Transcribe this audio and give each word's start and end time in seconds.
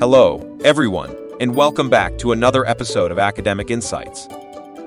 Hello, 0.00 0.58
everyone, 0.64 1.14
and 1.40 1.54
welcome 1.54 1.90
back 1.90 2.16
to 2.16 2.32
another 2.32 2.64
episode 2.64 3.12
of 3.12 3.18
Academic 3.18 3.70
Insights. 3.70 4.28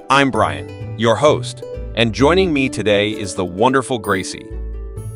I'm 0.09 0.31
Brian, 0.31 0.97
your 0.97 1.15
host, 1.15 1.63
and 1.93 2.11
joining 2.11 2.51
me 2.51 2.67
today 2.67 3.11
is 3.11 3.35
the 3.35 3.45
wonderful 3.45 3.99
Gracie. 3.99 4.49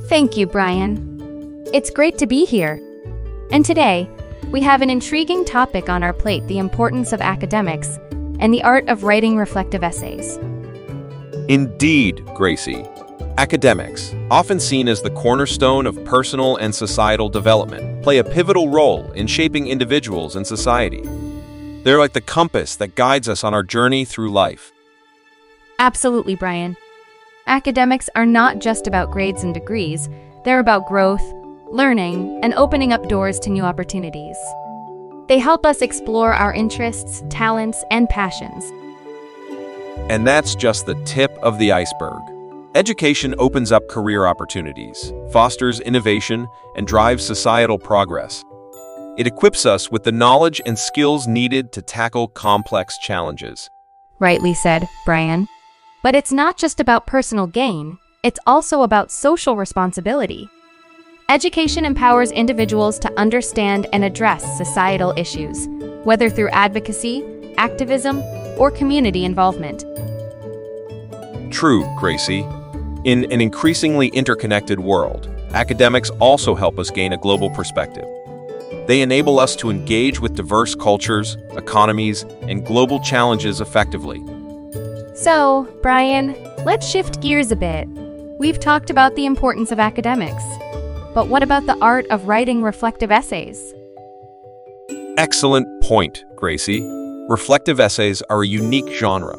Thank 0.05 0.37
you, 0.37 0.45
Brian. 0.45 1.65
It's 1.73 1.89
great 1.89 2.19
to 2.19 2.27
be 2.27 2.45
here. 2.45 2.79
And 3.49 3.65
today, 3.65 4.07
we 4.51 4.61
have 4.61 4.83
an 4.83 4.91
intriguing 4.91 5.43
topic 5.43 5.89
on 5.89 6.03
our 6.03 6.13
plate 6.13 6.45
the 6.45 6.59
importance 6.59 7.11
of 7.11 7.19
academics 7.19 7.97
and 8.39 8.53
the 8.53 8.61
art 8.61 8.87
of 8.89 9.03
writing 9.03 9.35
reflective 9.35 9.83
essays. 9.83 10.37
Indeed, 11.47 12.23
Gracie. 12.35 12.85
Academics, 13.37 14.15
often 14.31 14.59
seen 14.59 14.87
as 14.87 15.03
the 15.03 15.11
cornerstone 15.11 15.85
of 15.85 16.03
personal 16.05 16.55
and 16.55 16.73
societal 16.73 17.29
development, 17.29 18.01
play 18.01 18.17
a 18.17 18.23
pivotal 18.23 18.69
role 18.69 19.11
in 19.11 19.27
shaping 19.27 19.67
individuals 19.67 20.35
and 20.35 20.45
society. 20.45 21.03
They're 21.83 21.99
like 21.99 22.13
the 22.13 22.21
compass 22.21 22.75
that 22.77 22.95
guides 22.95 23.29
us 23.29 23.43
on 23.43 23.53
our 23.53 23.61
journey 23.61 24.05
through 24.05 24.31
life. 24.31 24.71
Absolutely, 25.77 26.33
Brian. 26.33 26.77
Academics 27.45 28.09
are 28.15 28.25
not 28.25 28.57
just 28.57 28.87
about 28.87 29.11
grades 29.11 29.43
and 29.43 29.53
degrees, 29.53 30.09
they're 30.43 30.59
about 30.59 30.87
growth, 30.87 31.23
learning, 31.69 32.39
and 32.41 32.55
opening 32.55 32.91
up 32.91 33.07
doors 33.07 33.39
to 33.41 33.51
new 33.51 33.61
opportunities. 33.61 34.37
They 35.27 35.37
help 35.37 35.63
us 35.63 35.83
explore 35.83 36.33
our 36.33 36.55
interests, 36.55 37.21
talents, 37.29 37.83
and 37.91 38.09
passions. 38.09 38.63
And 40.09 40.25
that's 40.25 40.55
just 40.55 40.87
the 40.87 40.95
tip 41.03 41.37
of 41.43 41.59
the 41.59 41.71
iceberg. 41.71 42.36
Education 42.77 43.33
opens 43.39 43.71
up 43.71 43.87
career 43.87 44.27
opportunities, 44.27 45.11
fosters 45.31 45.79
innovation, 45.79 46.47
and 46.75 46.85
drives 46.85 47.25
societal 47.25 47.79
progress. 47.79 48.45
It 49.17 49.25
equips 49.25 49.65
us 49.65 49.89
with 49.89 50.03
the 50.03 50.11
knowledge 50.11 50.61
and 50.63 50.77
skills 50.77 51.25
needed 51.25 51.71
to 51.71 51.81
tackle 51.81 52.27
complex 52.27 52.99
challenges. 52.99 53.67
Rightly 54.19 54.53
said, 54.53 54.87
Brian. 55.05 55.47
But 56.03 56.13
it's 56.13 56.31
not 56.31 56.55
just 56.55 56.79
about 56.79 57.07
personal 57.07 57.47
gain, 57.47 57.97
it's 58.21 58.39
also 58.45 58.83
about 58.83 59.09
social 59.09 59.55
responsibility. 59.55 60.47
Education 61.29 61.83
empowers 61.83 62.29
individuals 62.29 62.99
to 62.99 63.19
understand 63.19 63.87
and 63.91 64.03
address 64.03 64.55
societal 64.55 65.15
issues, 65.17 65.67
whether 66.03 66.29
through 66.29 66.49
advocacy, 66.49 67.23
activism, 67.57 68.21
or 68.59 68.69
community 68.69 69.25
involvement. 69.25 69.83
True, 71.51 71.91
Gracie. 71.97 72.45
In 73.07 73.23
an 73.31 73.39
increasingly 73.39 74.09
interconnected 74.09 74.81
world, 74.81 75.29
academics 75.53 76.09
also 76.19 76.53
help 76.53 76.77
us 76.77 76.91
gain 76.91 77.13
a 77.13 77.17
global 77.17 77.49
perspective. 77.49 78.03
They 78.85 78.99
enable 78.99 79.39
us 79.39 79.55
to 79.57 79.69
engage 79.69 80.19
with 80.19 80.35
diverse 80.35 80.75
cultures, 80.75 81.37
economies, 81.51 82.23
and 82.41 82.65
global 82.65 82.99
challenges 82.99 83.61
effectively. 83.61 84.21
So, 85.15 85.73
Brian, 85.81 86.35
let's 86.65 86.85
shift 86.85 87.21
gears 87.21 87.49
a 87.49 87.55
bit. 87.55 87.87
We've 88.39 88.59
talked 88.59 88.89
about 88.89 89.15
the 89.15 89.25
importance 89.25 89.71
of 89.71 89.79
academics. 89.79 90.43
But 91.13 91.29
what 91.29 91.43
about 91.43 91.65
the 91.65 91.77
art 91.79 92.05
of 92.07 92.27
writing 92.27 92.61
reflective 92.61 93.09
essays? 93.09 93.73
Excellent 95.15 95.81
point, 95.81 96.25
Gracie. 96.35 96.81
Reflective 97.29 97.79
essays 97.79 98.21
are 98.23 98.41
a 98.41 98.47
unique 98.47 98.89
genre. 98.89 99.37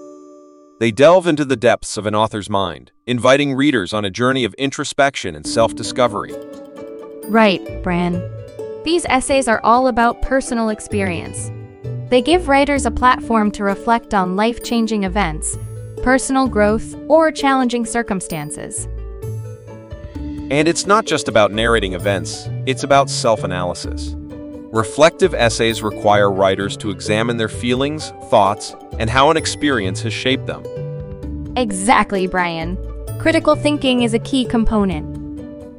They 0.78 0.92
delve 0.92 1.26
into 1.26 1.44
the 1.44 1.56
depths 1.56 1.96
of 1.96 2.06
an 2.06 2.14
author's 2.14 2.48
mind, 2.48 2.92
inviting 3.04 3.52
readers 3.54 3.92
on 3.92 4.04
a 4.04 4.10
journey 4.10 4.44
of 4.44 4.54
introspection 4.54 5.34
and 5.34 5.44
self 5.44 5.74
discovery. 5.74 6.32
Right, 7.24 7.60
Brian. 7.82 8.22
These 8.84 9.04
essays 9.06 9.48
are 9.48 9.60
all 9.64 9.88
about 9.88 10.22
personal 10.22 10.68
experience. 10.68 11.50
They 12.10 12.22
give 12.22 12.46
writers 12.46 12.86
a 12.86 12.92
platform 12.92 13.50
to 13.52 13.64
reflect 13.64 14.14
on 14.14 14.36
life 14.36 14.62
changing 14.62 15.02
events, 15.02 15.58
personal 16.04 16.46
growth, 16.46 16.94
or 17.08 17.32
challenging 17.32 17.84
circumstances. 17.84 18.86
And 20.50 20.68
it's 20.68 20.86
not 20.86 21.06
just 21.06 21.26
about 21.26 21.50
narrating 21.50 21.94
events, 21.94 22.48
it's 22.66 22.84
about 22.84 23.10
self 23.10 23.42
analysis. 23.42 24.14
Reflective 24.72 25.32
essays 25.32 25.82
require 25.82 26.30
writers 26.30 26.76
to 26.76 26.90
examine 26.90 27.38
their 27.38 27.48
feelings, 27.48 28.10
thoughts, 28.28 28.76
and 28.98 29.08
how 29.08 29.30
an 29.30 29.36
experience 29.38 30.02
has 30.02 30.12
shaped 30.12 30.44
them. 30.44 30.62
Exactly, 31.56 32.26
Brian. 32.26 32.76
Critical 33.18 33.56
thinking 33.56 34.02
is 34.02 34.12
a 34.12 34.18
key 34.18 34.44
component. 34.44 35.06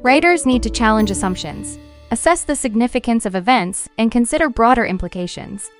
Writers 0.02 0.44
need 0.44 0.64
to 0.64 0.70
challenge 0.70 1.08
assumptions, 1.08 1.78
assess 2.10 2.42
the 2.42 2.56
significance 2.56 3.24
of 3.24 3.36
events, 3.36 3.88
and 3.96 4.10
consider 4.10 4.50
broader 4.50 4.84
implications. 4.84 5.70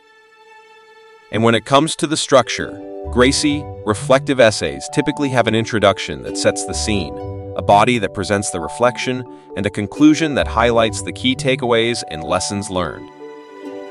And 1.33 1.43
when 1.43 1.57
it 1.57 1.65
comes 1.65 1.97
to 1.97 2.07
the 2.07 2.17
structure, 2.17 2.81
Gracie, 3.11 3.65
reflective 3.85 4.39
essays 4.39 4.89
typically 4.93 5.31
have 5.31 5.49
an 5.49 5.57
introduction 5.57 6.23
that 6.23 6.39
sets 6.39 6.65
the 6.65 6.75
scene, 6.75 7.13
a 7.61 7.63
body 7.63 7.99
that 7.99 8.15
presents 8.15 8.49
the 8.49 8.59
reflection, 8.59 9.23
and 9.55 9.67
a 9.67 9.71
conclusion 9.71 10.35
that 10.35 10.49
highlights 10.49 11.03
the 11.03 11.13
key 11.13 11.37
takeaways 11.37 12.03
and 12.09 12.25
lessons 12.25 12.71
learned. 12.71 13.07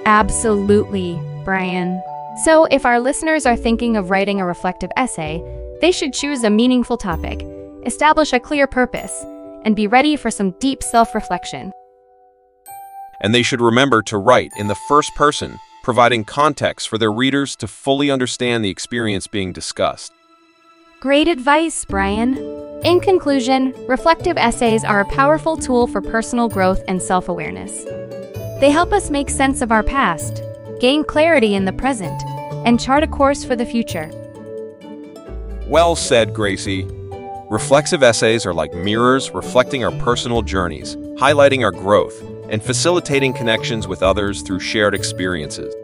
Absolutely, 0.07 1.21
Brian. 1.45 2.01
So, 2.43 2.65
if 2.71 2.83
our 2.83 2.99
listeners 2.99 3.45
are 3.45 3.55
thinking 3.55 3.95
of 3.95 4.09
writing 4.09 4.41
a 4.41 4.45
reflective 4.47 4.89
essay, 4.97 5.43
they 5.81 5.91
should 5.91 6.13
choose 6.13 6.43
a 6.43 6.49
meaningful 6.49 6.97
topic, 6.97 7.45
establish 7.85 8.33
a 8.33 8.39
clear 8.39 8.65
purpose, 8.65 9.23
and 9.65 9.75
be 9.75 9.85
ready 9.85 10.15
for 10.15 10.31
some 10.31 10.55
deep 10.57 10.81
self 10.81 11.13
reflection. 11.13 11.71
And 13.21 13.35
they 13.35 13.43
should 13.43 13.61
remember 13.61 14.01
to 14.01 14.17
write 14.17 14.51
in 14.57 14.65
the 14.65 14.81
first 14.87 15.13
person, 15.13 15.59
providing 15.83 16.23
context 16.23 16.89
for 16.89 16.97
their 16.97 17.11
readers 17.11 17.55
to 17.57 17.67
fully 17.67 18.09
understand 18.09 18.65
the 18.65 18.71
experience 18.71 19.27
being 19.27 19.53
discussed. 19.53 20.11
Great 21.01 21.27
advice, 21.27 21.85
Brian. 21.85 22.58
In 22.83 23.01
conclusion, 23.01 23.73
reflective 23.87 24.37
essays 24.37 24.85
are 24.85 25.01
a 25.01 25.05
powerful 25.05 25.57
tool 25.57 25.85
for 25.85 26.01
personal 26.01 26.47
growth 26.47 26.81
and 26.87 27.01
self 27.01 27.27
awareness. 27.27 27.83
They 28.61 28.71
help 28.71 28.93
us 28.93 29.09
make 29.09 29.29
sense 29.29 29.61
of 29.61 29.73
our 29.73 29.83
past, 29.83 30.41
gain 30.79 31.03
clarity 31.03 31.55
in 31.55 31.65
the 31.65 31.73
present, 31.73 32.23
and 32.65 32.79
chart 32.79 33.03
a 33.03 33.07
course 33.07 33.43
for 33.43 33.57
the 33.57 33.65
future. 33.65 34.09
Well 35.67 35.97
said, 35.97 36.33
Gracie. 36.33 36.87
Reflexive 37.49 38.01
essays 38.01 38.45
are 38.45 38.53
like 38.53 38.73
mirrors 38.73 39.31
reflecting 39.31 39.83
our 39.83 39.91
personal 39.99 40.41
journeys, 40.41 40.95
highlighting 41.17 41.63
our 41.63 41.71
growth, 41.71 42.21
and 42.49 42.63
facilitating 42.63 43.33
connections 43.33 43.89
with 43.89 44.01
others 44.01 44.41
through 44.41 44.61
shared 44.61 44.95
experiences. 44.95 45.75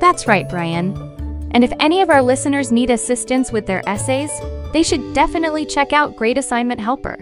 That's 0.00 0.26
right, 0.26 0.48
Brian. 0.48 0.96
And 1.50 1.64
if 1.64 1.72
any 1.80 2.00
of 2.00 2.08
our 2.08 2.22
listeners 2.22 2.72
need 2.72 2.88
assistance 2.88 3.52
with 3.52 3.66
their 3.66 3.86
essays, 3.86 4.30
they 4.74 4.82
should 4.82 5.14
definitely 5.14 5.64
check 5.64 5.92
out 5.92 6.16
Great 6.16 6.36
Assignment 6.36 6.80
Helper. 6.80 7.16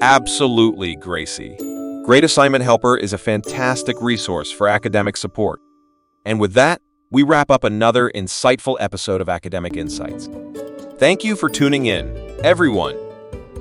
Absolutely, 0.00 0.96
Gracie. 0.96 1.54
Great 2.06 2.24
Assignment 2.24 2.64
Helper 2.64 2.96
is 2.96 3.12
a 3.12 3.18
fantastic 3.18 4.00
resource 4.00 4.50
for 4.50 4.66
academic 4.66 5.16
support. 5.16 5.60
And 6.24 6.40
with 6.40 6.54
that, 6.54 6.80
we 7.10 7.22
wrap 7.22 7.50
up 7.50 7.62
another 7.62 8.10
insightful 8.14 8.76
episode 8.80 9.20
of 9.20 9.28
Academic 9.28 9.76
Insights. 9.76 10.28
Thank 10.96 11.24
you 11.24 11.36
for 11.36 11.50
tuning 11.50 11.86
in, 11.86 12.40
everyone. 12.42 12.96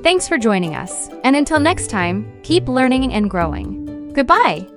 Thanks 0.02 0.28
for 0.28 0.38
joining 0.38 0.74
us. 0.74 1.10
And 1.26 1.36
until 1.36 1.60
next 1.60 1.90
time, 1.90 2.32
keep 2.44 2.70
learning 2.70 3.14
and 3.14 3.30
growing. 3.30 4.14
Goodbye. 4.14 4.71